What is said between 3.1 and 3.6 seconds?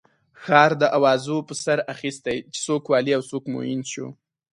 او څوک